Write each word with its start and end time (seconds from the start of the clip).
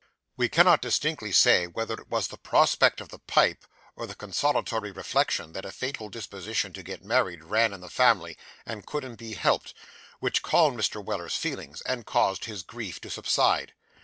We 0.35 0.49
cannot 0.49 0.81
distinctly 0.81 1.31
say 1.31 1.67
whether 1.67 1.93
it 1.93 2.09
was 2.09 2.29
the 2.29 2.37
prospect 2.39 3.01
of 3.01 3.09
the 3.09 3.19
pipe, 3.19 3.67
or 3.95 4.07
the 4.07 4.15
consolatory 4.15 4.89
reflection 4.91 5.51
that 5.53 5.63
a 5.63 5.71
fatal 5.71 6.09
disposition 6.09 6.73
to 6.73 6.81
get 6.81 7.03
married 7.05 7.43
ran 7.43 7.71
in 7.71 7.81
the 7.81 7.87
family, 7.91 8.35
and 8.65 8.83
couldn't 8.87 9.17
be 9.17 9.33
helped, 9.33 9.75
which 10.19 10.41
calmed 10.41 10.79
Mr. 10.79 11.05
Weller's 11.05 11.35
feelings, 11.37 11.81
and 11.81 12.03
caused 12.03 12.45
his 12.45 12.63
grief 12.63 12.99
to 13.01 13.11
subside. 13.11 13.75